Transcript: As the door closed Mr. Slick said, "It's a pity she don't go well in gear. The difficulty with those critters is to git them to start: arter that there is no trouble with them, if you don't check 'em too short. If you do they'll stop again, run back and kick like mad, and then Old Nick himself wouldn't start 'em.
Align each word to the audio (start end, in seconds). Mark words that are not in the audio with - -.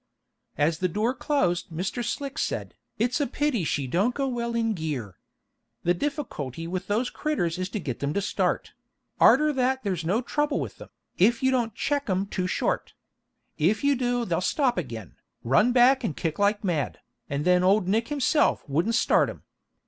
As 0.57 0.79
the 0.79 0.87
door 0.87 1.13
closed 1.13 1.69
Mr. 1.69 2.03
Slick 2.03 2.39
said, 2.39 2.73
"It's 2.97 3.21
a 3.21 3.27
pity 3.27 3.63
she 3.63 3.85
don't 3.85 4.15
go 4.15 4.27
well 4.27 4.55
in 4.55 4.73
gear. 4.73 5.19
The 5.83 5.93
difficulty 5.93 6.65
with 6.65 6.87
those 6.87 7.11
critters 7.11 7.59
is 7.59 7.69
to 7.69 7.79
git 7.79 7.99
them 7.99 8.11
to 8.15 8.19
start: 8.23 8.73
arter 9.19 9.53
that 9.53 9.83
there 9.83 9.93
is 9.93 10.03
no 10.03 10.23
trouble 10.23 10.59
with 10.59 10.77
them, 10.79 10.89
if 11.19 11.43
you 11.43 11.51
don't 11.51 11.75
check 11.75 12.09
'em 12.09 12.25
too 12.25 12.47
short. 12.47 12.95
If 13.59 13.83
you 13.83 13.95
do 13.95 14.25
they'll 14.25 14.41
stop 14.41 14.75
again, 14.75 15.17
run 15.43 15.71
back 15.71 16.03
and 16.03 16.17
kick 16.17 16.39
like 16.39 16.63
mad, 16.63 16.99
and 17.29 17.45
then 17.45 17.63
Old 17.63 17.87
Nick 17.87 18.07
himself 18.07 18.67
wouldn't 18.67 18.95
start 18.95 19.29
'em. 19.29 19.43